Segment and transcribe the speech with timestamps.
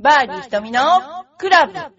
[0.00, 0.80] バーディー瞳の
[1.38, 1.90] クラブ M!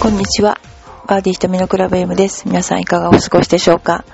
[0.00, 0.58] こんにちは。
[1.06, 2.48] バーディー瞳のクラブ M です。
[2.48, 4.06] 皆さんいかがお過ごしでしょうか？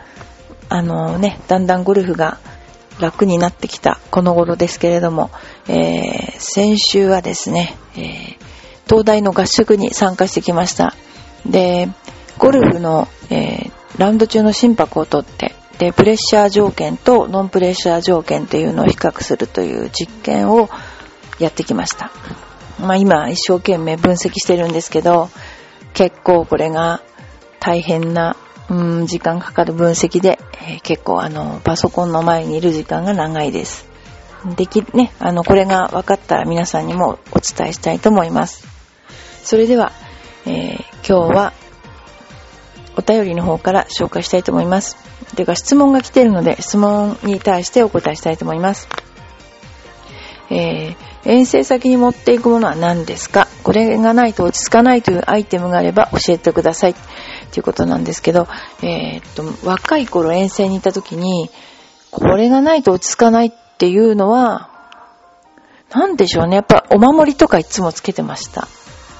[0.69, 2.39] あのね、だんだんゴルフが
[3.01, 5.31] 楽になってきたこの頃ですけれども、
[5.69, 8.37] えー、先週はですね、えー、
[8.87, 10.95] 東大の合宿に参加してきました。
[11.47, 11.89] で、
[12.39, 20.69] ゴルフの、えー、ラウンド中の心拍をとって、で、プレッシャー条件とノンプレッシャー条件というのを比較するという実験を
[21.39, 22.13] やってきました。
[22.81, 25.31] まあ今一生懸命分析してるんですけど、
[25.93, 27.03] 結構これが
[27.61, 28.37] 大変な、
[28.71, 33.87] うん、時間かかる分析で、えー、結構あの、パソコンの前にいる時間が長いです。
[34.57, 38.67] でき、ね、あの、これが分かったら皆さんにもお伝えしたいと思います。
[39.43, 39.93] それでは、
[40.47, 41.53] えー、今日は
[42.97, 44.97] お便りの方から紹介したいと思います。
[45.35, 48.89] というか質問が来ているので、質問に対してお答えしたいと思います。
[50.51, 53.49] えー、遠征先に持っていくものは何ですか？
[53.63, 56.95] これがないと落ち着かないというアイテムがあれば教えてください。
[57.55, 58.49] ということなんですけど、
[58.83, 61.51] えー、っと、若い頃遠征に行った時に、
[62.11, 64.71] これがないと落ち着かないっていうのは、
[65.95, 66.57] なんでしょうね。
[66.57, 68.67] やっぱお守りとかいつもつけてました。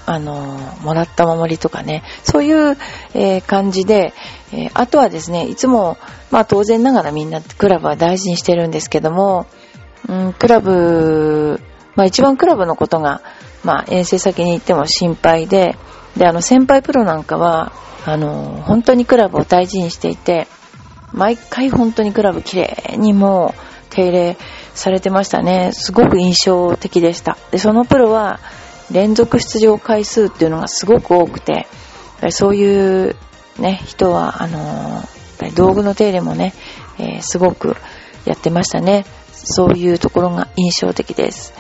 [0.07, 2.03] あの、もらったお守りとかね。
[2.25, 2.77] そういう、
[3.15, 4.13] えー、感じで、
[4.53, 5.97] えー、あとはですね、いつも、
[6.33, 9.47] まあ当然ながらみんなクラブは大事にしてるんですけども、
[10.09, 11.61] うん、クラブ、
[11.95, 13.23] まあ一番クラブのことが、
[13.63, 15.77] まあ遠征先に行っても心配で、
[16.17, 17.73] で、あの先輩プロなんかは、
[18.07, 20.47] あの、本当にクラブを大事にしていて、
[21.13, 24.37] 毎回本当にクラブ綺麗にもう手入れ
[24.75, 25.71] されてましたね。
[25.73, 27.39] すごく印象的でした。
[27.51, 28.41] で、そのプロは
[28.91, 31.67] 連続出場回数っていうのがすごく多くて、
[32.31, 33.17] そういう
[33.59, 35.03] ね、人は、あの
[35.55, 36.55] 道具の手入れもね、
[36.99, 37.77] えー、すごく
[38.25, 39.05] やってましたね。
[39.33, 41.53] そういうところが印象的です。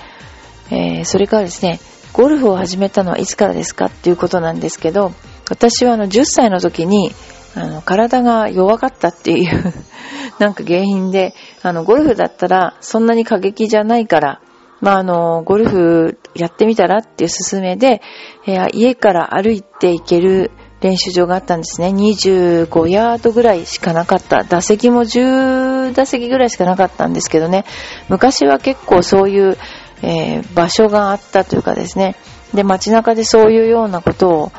[0.71, 1.81] えー、それからですね、
[2.15, 5.13] ゴルフを始めたのはいつからですかっていうことなんですけど、
[5.51, 7.11] 私はあの10歳の時に
[7.57, 9.75] あの体が弱かったっていう
[10.39, 14.41] なんか原因で、あのゴルフだったらそんなに過激じゃないから、
[14.81, 18.01] まああのゴルフやってみたらっていう勧めで、
[18.47, 20.53] えー、家から歩いて行ける
[20.85, 21.89] 練習場があったんですね。
[21.89, 24.45] 25ヤードぐらいしかなかった。
[24.45, 27.65] 打席も10打席ぐらいしかなかったんですけどね。
[28.11, 29.57] 昔は結構そういう、
[30.03, 32.16] えー、場所があったというかですね。
[32.53, 34.53] で、街中でそういうようなことを、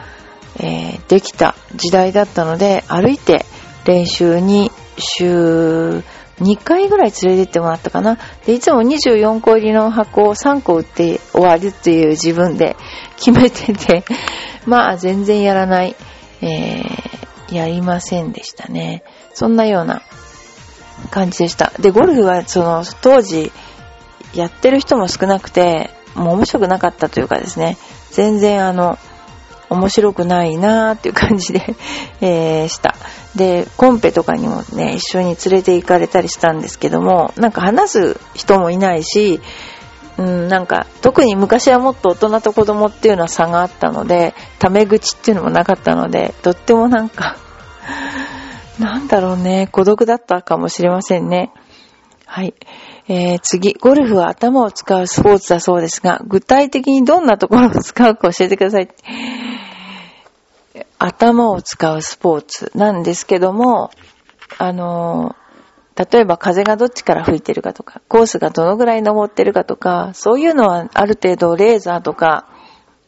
[0.59, 3.45] えー、できた時代だったので、歩いて
[3.85, 6.03] 練習に週
[6.41, 8.17] 2回ぐらい連れてってもらったかな。
[8.45, 12.75] で、いつも24個入りの箱を3個売って終わるっていう自分で
[13.17, 14.03] 決めてて、
[14.65, 15.95] まあ全然やらない、
[16.41, 19.03] えー、やりませんでしたね。
[19.33, 20.01] そんなような
[21.11, 21.71] 感じでした。
[21.79, 23.51] で、ゴルフはその当時
[24.35, 27.77] やってる人も少なくて、もう面白くなかったというかですね、
[28.11, 28.97] 全然あの、
[29.69, 31.75] 面白くないなーっていう感じで
[32.21, 32.95] えー、した。
[33.35, 39.41] で、コンペとかにもね、一緒に連れて行かれたりしたんですけども、なんか話す人もいないし、
[40.17, 47.35] うん、なんか、特に昔はもっと大人と子供っていうのは差があったので、タメ口っていうのもなかったので、とってもなんか
[48.79, 51.51] なんだろうね、孤独だったかもしれませんね。
[52.25, 52.53] はい。
[53.07, 58.89] えー、次、ゴルフは頭を使うスポーツだそうですが、具体的にどんなところを使うか教えてください。
[60.97, 63.91] 頭を使うスポーツなんですけども、
[64.57, 65.35] あの
[65.95, 72.47] 例えば風がどっちから吹いてるかとか、コースがどのぐらい登ってるかとか、そういうのはある程度レーザーとか、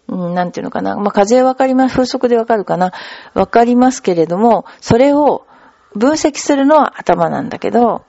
[0.08, 0.96] うん、なんていうのかな。
[0.96, 2.94] まあ、風わかります、風速でわかるかな。
[3.34, 5.46] わかりますけれども、それを
[5.96, 8.06] 分析するのは頭なんだけど、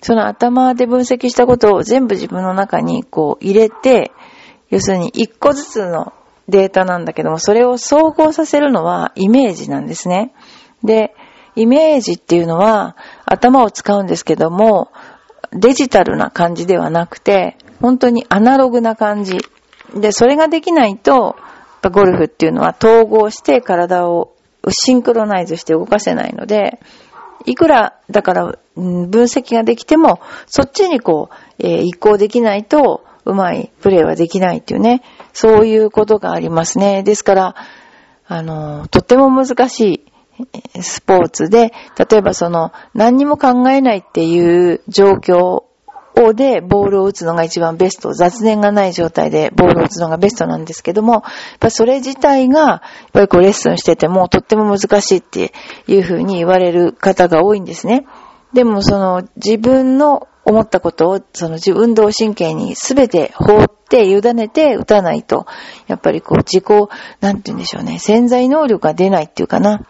[0.00, 4.12] その頭で分析したことを全部自分の中にこう入れて、
[4.70, 6.12] 要するに一個ずつの
[6.48, 10.32] データなんだけども、それを総合させるのはイメージなんですね。
[10.84, 11.14] で、
[11.56, 14.90] イメージっていうのは頭を使うんですけども、
[15.52, 19.38] デジタルな感じではなくて、本当にアナログな感じ。
[19.94, 21.36] で、それができないと、
[21.90, 24.34] ゴルフっていうのは統合して体を
[24.68, 26.80] シンクロナイズして動かせないので、
[27.46, 35.02] いくら、だから、分析ができても、そっちにこう、えー、移行できないと、うまいプレーはできないっていうね、
[35.34, 37.02] そういうことがありますね。
[37.02, 37.54] ですから、
[38.26, 40.02] あの、とっても難し
[40.74, 41.72] いスポーツで、
[42.10, 45.64] 例えばその、何にも考えないっていう状況
[46.34, 48.12] でボールを打つのが一番ベスト。
[48.12, 51.22] 雑念がない状態でボールを打つのがベストなんですけども、やっ
[51.60, 52.80] ぱそれ自体が、やっ
[53.12, 55.52] ぱりこうレッスンしててもとっても難しいって
[55.86, 58.06] いうふうに言われる方が多いんですね。
[58.52, 65.46] でもその自分の思ったことを、その自分動神経に全て放って委ねて打たないと、
[65.86, 66.90] やっぱりこう自己、
[67.20, 69.86] なんて言うんでしょうね、潜在能力が出ないっていうかな。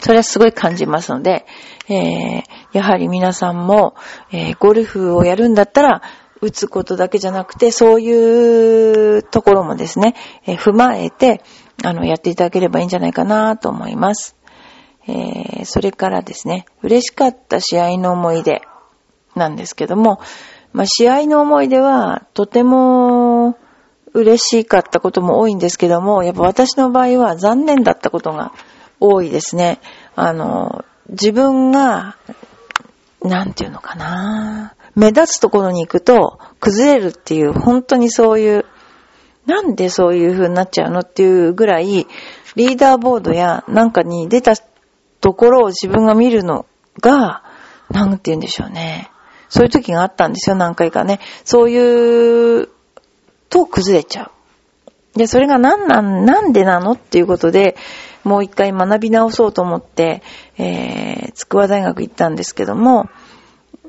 [0.00, 1.46] それはすごい感じますので、
[1.88, 3.94] えー、やはり皆さんも、
[4.32, 6.02] えー、ゴルフをやるんだったら、
[6.40, 10.14] 打つことだけじゃなくて、そういうところもですね、
[10.46, 11.42] えー、踏まえて、
[11.84, 14.36] あの、やっていただければいいんじゃないかなと思います。
[15.06, 18.62] えー、それからですね、嬉しかった試合の思い出
[19.34, 20.20] なんですけども、
[20.72, 23.58] まあ、試合の思い出は、とても
[24.12, 28.52] 嬉しかったことも多いんですけども、やっぱ私の場合は残念だったことが
[29.00, 29.80] 多いですね。
[30.14, 32.16] あの、自分が、
[33.22, 34.74] なんていうのかな。
[34.94, 38.64] 目立つところに行くと崩れるっていう、本当にそういう、
[39.46, 42.06] なんでそういう風になっちゃうのっていうぐらい、
[42.56, 44.54] リーダーボードやなんかに出た
[45.20, 46.66] ところを自分が見るの
[47.00, 47.42] が、
[47.90, 49.10] なんて言うんでしょうね。
[49.48, 51.20] そういう時があったんですよ、何回かね。
[51.44, 52.68] そういう、
[53.48, 54.30] と崩れちゃ
[55.14, 55.18] う。
[55.18, 57.76] で、それが何なん、なんでなのっていうことで、
[58.24, 60.22] もう一回学び直そうと思って、
[60.58, 63.08] えー、筑波大学行ったんですけども、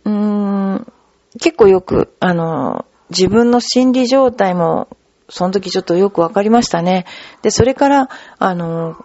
[0.06, 0.94] うーん、
[1.40, 4.88] 結構よく、あの、自分の心理状態も、
[5.30, 7.06] その時ちょっとよくわかりましたね。
[7.42, 8.96] で、それから、あの、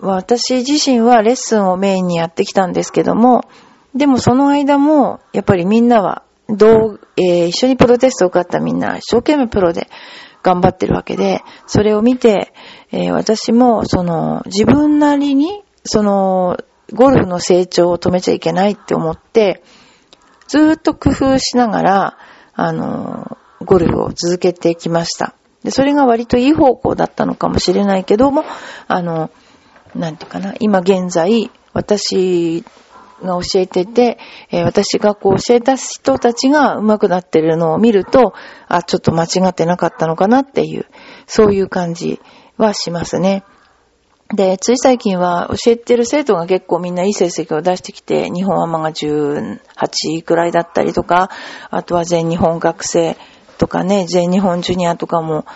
[0.00, 3.44] 私自身はレッスンをメインにやってきたんですけども、
[3.94, 9.88] でもその間も、やっぱりみんなは、どう、えー、一緒にプロテストを受かったみんな、一生懸命プロで
[10.42, 12.52] 頑張ってるわけで、それを見て、
[12.92, 16.56] えー、私も、その、自分なりに、その、
[16.92, 19.62] ゴルフの成長を止めちゃいけないって思って、
[20.48, 22.18] ずっと工夫しながら、
[22.54, 25.34] あの、ゴルフを続けてきました。
[25.62, 28.44] で、それが割といい方向だったのかもしれないけども、
[28.88, 29.30] あの、
[29.94, 32.64] なんていうかな、今現在、私
[33.22, 34.18] が教えてて、
[34.50, 38.34] えー、私がこう教えた人たちが上手くなってるのを見ると、
[38.68, 40.86] あ、ちょっと間違ってなかったのかなっていう、
[41.26, 42.20] そういう感じ
[42.56, 43.44] はしますね。
[44.34, 49.58] で、つい最近は教えてる生徒が結構みんないい成績を出してきて、日本アマが18
[50.10, 51.30] 位くらいだったりとか、
[51.70, 53.16] あとは全日本学生
[53.58, 55.46] とかね、全日本ジュニアとかも、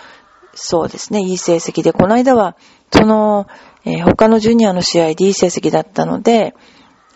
[0.53, 2.57] そうですね、いい成績で、この間は、
[2.91, 3.47] その、
[3.85, 6.53] えー、他のジュニアの試合でいい成績だったので、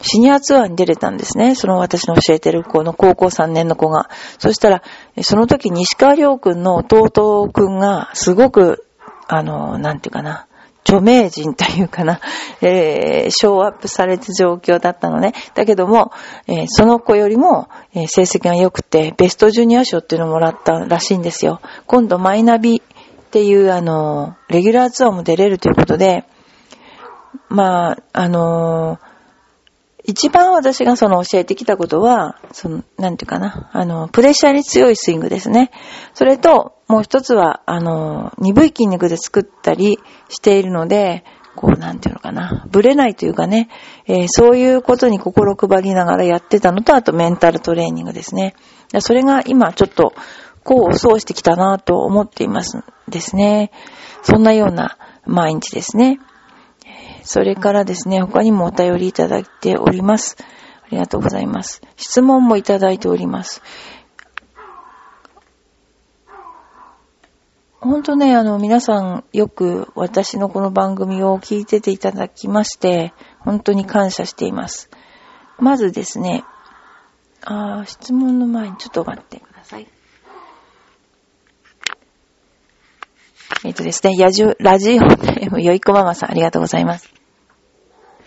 [0.01, 1.55] シニアツアーに出れたんですね。
[1.55, 4.09] その私の教えてる子の高校3年の子が。
[4.37, 4.83] そしたら、
[5.21, 8.85] その時西川亮君の弟君がすごく、
[9.27, 10.47] あの、なんていうかな、
[10.83, 12.19] 著名人というかな、
[12.61, 15.33] えー、ショーアップされた状況だったのね。
[15.53, 16.11] だけども、
[16.47, 21.61] えー、その子よりも、えー、成績が良くて、ベストジュニア賞っていうのをもらったらしいんですよ。
[21.85, 26.23] 今度マイナビっていうあの、レギュラーツアーも出れるということで、
[27.49, 29.08] まあ、あのー、
[30.03, 35.71] 一番私がその教えてきたことは、その、なんていうかな、あの、プレッシャーに強いスイングですね。
[36.13, 39.99] それと、もう一つは、あの、鈍い筋肉で作ったり
[40.29, 41.25] しているので、
[41.55, 43.69] こう、なんていうのかな、ぶれないというかね、
[44.07, 48.55] えー、そういうことに心配りながらやってたのと、あとメンタルトレーニングですね。
[48.99, 50.13] それが今ちょっと、
[50.63, 53.71] こう、そうしてきたなと思っていますですね。
[54.21, 56.19] そんなような毎日ですね。
[57.23, 60.37] それからですね、他にもお便りいただいております。
[60.83, 61.81] ありがとうございます。
[61.97, 63.61] 質問もいただいております。
[67.79, 74.89] 本当ね、あの、皆さんよく私のこの番組を聞いてていただきまして、本当に感謝しています。
[75.59, 76.43] まずですね、
[77.45, 79.87] あ質問の前にちょっと待ってください。
[83.65, 87.13] えっ、とですね、やじゅ、ラジオネームよいこママさん、ありがとうございます。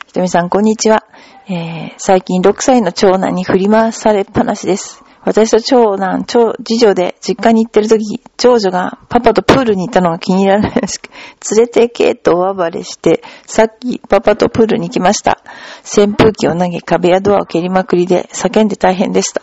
[0.06, 1.04] ひとみさん、こんにちは。
[1.48, 5.02] えー、最近6歳の長男に振り回されっぱなしです。
[5.24, 11.08] 私と長男、長、次女で実家に行ってる時、長女がパパとプールに行ったのが気に入らないらしく、
[11.56, 15.42] 連れてけとお暴れして、さっきパパとプールに行きました。
[15.84, 19.42] 扇風機を投げ、壁やドアを蹴りまくりで叫んで大変でした。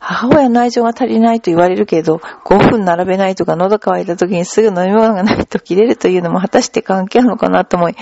[0.00, 7.96] 母親の愛情が足りないと言われるけど、5分並べないとか喉乾いた時にすぐ飲み物がないと切れるというのも果たして関係あるのかなと思い、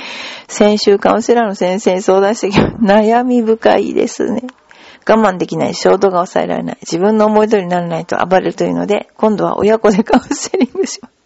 [0.49, 4.43] 先週カウンセラーの先生に相談してき悩み深いですね。
[5.09, 11.17] 我慢できない、衝動が抑えられない、自分の思い通りにならないと暴れるというので、今度は親子でカウンセリングします。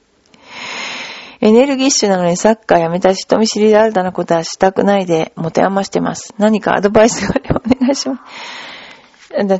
[1.42, 6.34] エネルギッシュなのにサッカーやめたし、人見知りで新たなことはしたくないで、持て余してます。
[6.36, 8.69] 何かアドバイスがあればお願いします。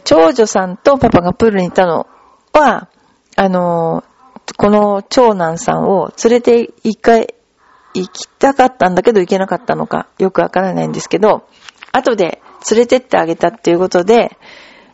[0.05, 2.07] 長女さんとパパがプールに行ったの
[2.53, 2.89] は、
[3.37, 4.05] あの、
[4.57, 7.35] この長男さんを連れて一回
[7.95, 11.47] 行きたかったんだけど行けなかったのかよくわからないんですけど、
[11.93, 14.37] 後で連れてってあげたっていうことで、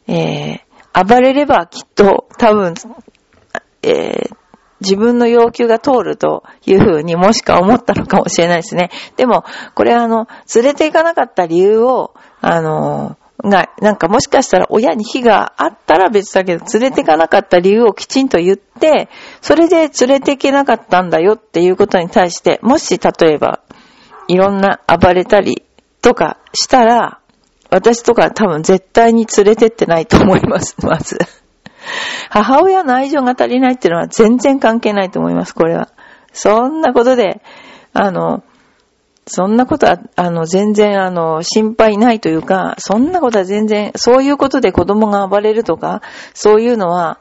[0.06, 2.75] えー、暴れればきっと多分、
[3.83, 4.37] えー、
[4.80, 8.90] 自分の要求が通るというふうにもしか思ったのかもしれないですね。
[9.16, 19.08] でも、これあの、連れて行かなかった理由を、あの、が、なんかもしかしたら親に非があったら別だけど、連れて行かなかった理由をきちんと言って、
[19.40, 23.60] それで連れて行けなかったんだよっていうことに対して、もし例えば、
[24.28, 25.62] いろんな暴れたり
[26.02, 27.20] とかしたら、
[27.70, 31.18] 私とか多分絶対に連れてってないと思います、 まず。
[32.30, 35.88] 母親の愛情が足りないっていうのは全然関係ないと思います、これは。
[36.32, 37.40] そんなことで、
[37.92, 38.42] あの、
[39.28, 46.00] そんなことは、あの、全然、あの、心配ないというか、そんなことは全然、そういうことで子供が暴れるとか、
[46.33, 47.18] そういうのは、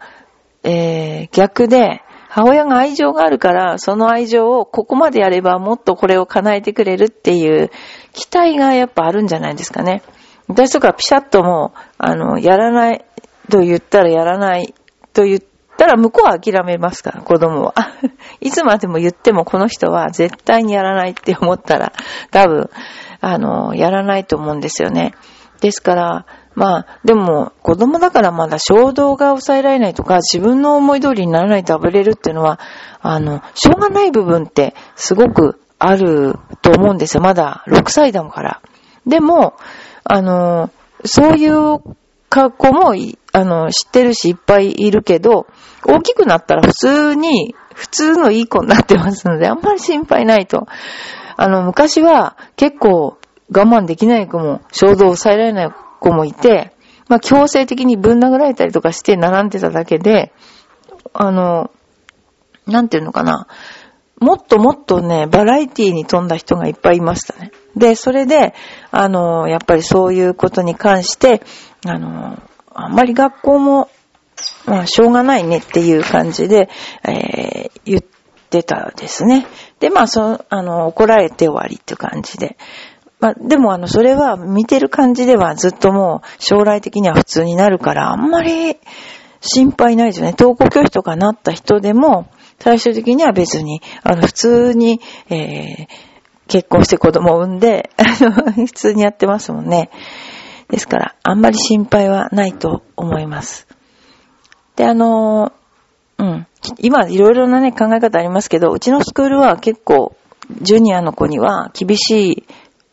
[0.64, 7.72] えー、逆で、母親が愛情があるから、その愛情をここまでやればもっとこれを叶えてくれるっていう
[8.12, 10.04] 期待がやっぱあるんじゃないですかね。
[10.48, 13.06] 私とかピシャッともう、あの、やらない
[13.50, 14.76] と言ったらやらない
[15.14, 15.55] と言って
[15.86, 17.74] たら向こうは諦めますから、子供は。
[18.42, 21.94] いつまでも言ってもこの人は絶対にやらないって思ったら、
[22.32, 22.70] 多分、
[23.22, 25.14] あの、やらないと思うんですよね。
[25.62, 26.26] ですから、
[26.56, 32.60] まあ、でも、子供だからまだ衝動が抑えられないとか、自分の思い通りにならないと暴れるっていうのは、
[33.02, 37.24] あの、しょうがない部分ってすごくあると思うんですよ。
[37.24, 38.62] まだ6歳だから。
[39.06, 39.56] でも、
[40.04, 40.72] あの、
[41.04, 41.80] そういう
[42.30, 42.96] 格好も、
[43.36, 45.46] あの、知ってるしいっぱいいるけど、
[45.86, 50.68] 大きくなったら普通に、普通のいい子になってますので、あんまり心配ないと。
[51.36, 53.18] あの、昔は結構
[53.54, 56.72] 我慢できない子も、衝動を抑えられない子もいて、
[57.10, 60.32] まあ、強制的にぶん殴られたりとかして並んでただけで、
[61.12, 61.72] あの、
[62.66, 63.48] なんていうのかな。
[64.22, 67.52] もっともっとね、バラエティに富んだ人がいっぱいいましたね。
[67.76, 68.54] で、それで、
[68.92, 71.42] あの、やっぱりそういうことに関して、
[71.86, 72.40] あの、
[72.76, 73.90] あんまり学校も、
[74.66, 76.70] まあ、しょうがないねっていう感じで、
[77.08, 78.02] えー、言っ
[78.50, 79.48] てたですね。
[79.80, 82.58] で、まあ、そのあの、怒られて終わりっていう感じで。
[83.20, 88.78] まあ、でもあの、それは見てる感じではずっともう将来的には普通になるから、あんまり
[89.40, 90.36] 心配ないですよね。
[90.38, 92.28] 登校拒否とかなった人でも、
[92.60, 95.88] 最終的には別に、あの、普通に、えー、
[96.48, 98.32] 結婚して子供を産んで、あの、
[98.66, 99.90] 普通にやってますもんね。
[100.70, 103.68] ですから、あんまり心配はないと思います。
[104.76, 105.54] で、あの、
[106.18, 106.48] うん。
[106.80, 110.16] 今、いろいろなね、考え方ありますけど、うちのスクールは結構、
[110.62, 112.46] ジュニアの子には厳しい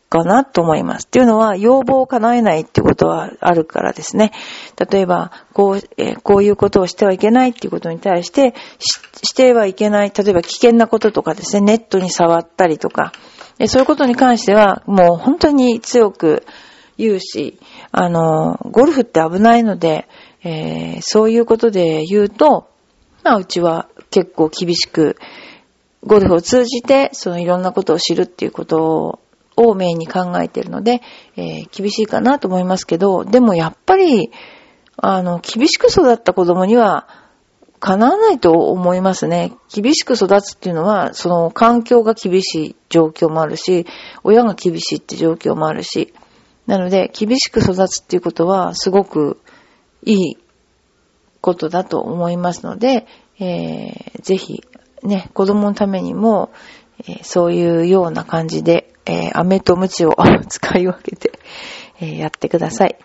[0.09, 1.07] かなと思います。
[1.07, 4.33] っていうのは、要望を叶えないっていうことはあるからですね。
[4.91, 8.55] 例えば、こう、えー、こういうことをしてはいけないっていうことに対して、
[9.23, 13.13] してはいけない、例えば危険なこととかですね、ネットに触ったりとか、
[13.67, 16.45] そういうことに関しては、もう本当に強く
[16.99, 17.59] 言うし、
[17.91, 20.09] あの、ゴルフって危ないので、
[20.45, 22.69] えー、そういうことで言うと、
[23.23, 25.17] まあ、うちは結構厳しく、
[26.05, 29.19] ゴルフを通じて、そのいろんなことを知るっていうことを
[29.57, 31.03] をメインに考えているので、
[31.37, 34.31] えー、厳しいかなと思いますけど、でもやっぱり、
[34.97, 37.09] あの、厳しく育った子供には、
[37.81, 39.53] 叶わないと思いますね。
[39.75, 43.87] 厳しく育つっていうのは、その環境が厳しい状況もあるし、
[44.23, 46.15] 親が厳しいって状況もあるし、
[46.67, 49.41] なので、厳しく育つっていうことは、すごく
[50.05, 50.37] いい
[51.41, 53.07] ことだと思いますので、
[53.39, 54.63] えー、ぜひ、
[55.03, 56.51] ね、子供のためにも、
[57.01, 60.17] えー、そういうような感じで、えー、飴と鞭を
[60.49, 61.33] 使い分けて、
[62.01, 62.97] えー、やってください。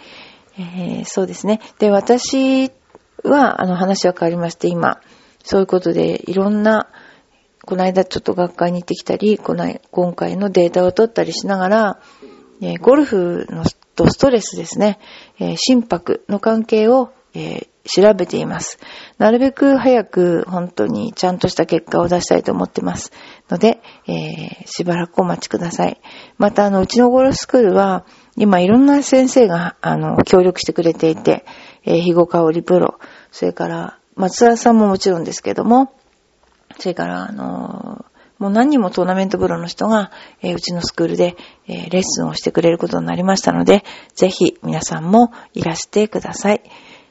[0.60, 1.60] えー、そうですね。
[1.80, 2.72] で、私
[3.24, 5.00] は、あの話は変わりまして、今、
[5.44, 6.88] そういうことで、いろんな、
[7.66, 12.00] この間ちょっと学会に行ってきたり、この今回のデータを取ったりしながら、
[12.62, 13.64] えー、ゴルフの
[13.98, 15.00] とストレスですね、
[15.40, 18.80] えー、心拍の関係を、え、調べています。
[19.18, 23.12] なるべく早く本当にちゃんとした結果を出したいと思ってます。
[23.50, 26.00] ので、え、しばらくお待ちください。
[26.38, 31.46] また、あの、うちのゴルフスクールは、今いろんな先生が、あの、協力してくれていて、
[31.84, 33.00] えー、肥後香織プロ、
[33.32, 35.94] それから、松田さんももちろんですけども、
[36.80, 41.36] それから、あのーもう何人もトーナメントプロの人が、えー、うちのスクールで、
[41.68, 43.84] えー、レッスンをしてくれることになりましたので、
[44.16, 46.62] ぜひ皆さんもいらしてください。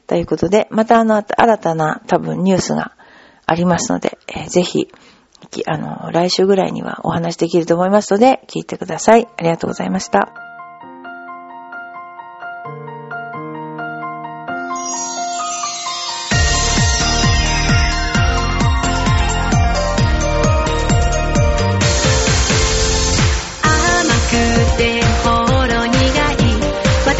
[0.07, 2.93] ということで、またあの、新たな多分ニュースが
[3.47, 4.89] ありますので、えー、ぜひ、
[5.67, 9.27] あの、来週ぐらいにはお話できると思いますので、聞いてください。
[9.37, 10.46] ありがとうございました。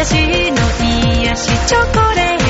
[0.09, 0.57] 私の
[1.21, 2.46] 癒しチョコレート